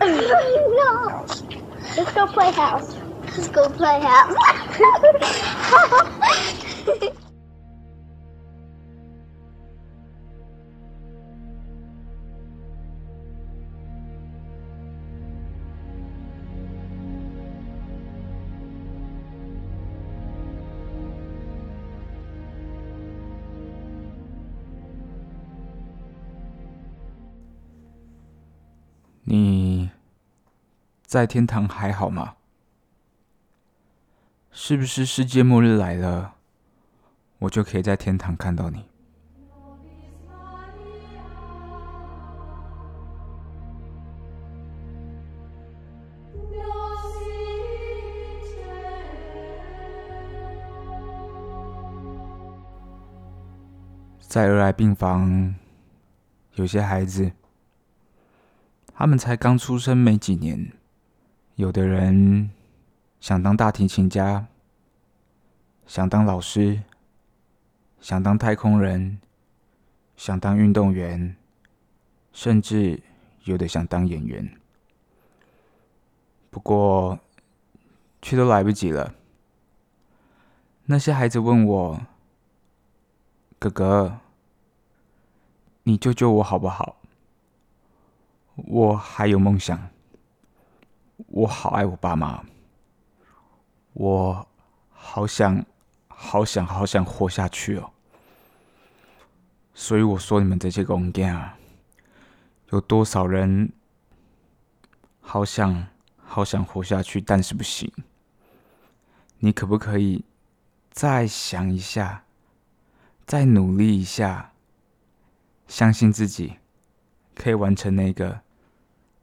[0.00, 1.26] No.
[1.96, 2.94] Let's go play house.
[3.24, 4.36] Let's go play house.
[29.30, 29.90] 你
[31.04, 32.36] 在天堂还好吗？
[34.50, 36.36] 是不是世界末日来了，
[37.40, 38.86] 我就可以在天堂看到你？
[54.20, 55.54] 在儿癌病房，
[56.54, 57.30] 有些孩子。
[58.98, 60.72] 他们才刚出生没几年，
[61.54, 62.50] 有的人
[63.20, 64.48] 想当大提琴家，
[65.86, 66.82] 想当老师，
[68.00, 69.20] 想当太空人，
[70.16, 71.36] 想当运动员，
[72.32, 73.00] 甚至
[73.44, 74.50] 有的想当演员。
[76.50, 77.20] 不过，
[78.20, 79.14] 却都来不及了。
[80.86, 82.00] 那些孩子问我
[83.60, 84.18] ：“哥哥，
[85.84, 86.96] 你救救我好不好？”
[88.66, 89.88] 我还有梦想，
[91.28, 92.44] 我好爱我爸妈，
[93.92, 94.48] 我
[94.90, 95.64] 好想、
[96.08, 97.92] 好想、好想活下去哦。
[99.74, 101.56] 所以我说，你们这些公囝啊，
[102.70, 103.72] 有多少人
[105.20, 107.90] 好想、好想活下去，但是不行？
[109.38, 110.24] 你可不可以
[110.90, 112.24] 再想一下，
[113.24, 114.52] 再努力一下，
[115.68, 116.56] 相信自己
[117.36, 118.40] 可以完成那个？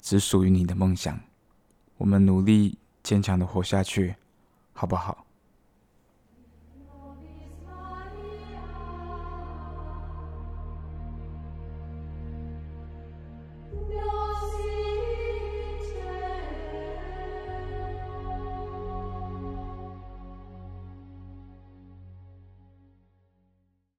[0.00, 1.18] 只属于你的梦想，
[1.96, 4.14] 我们努力坚强的活下去，
[4.72, 5.24] 好不好？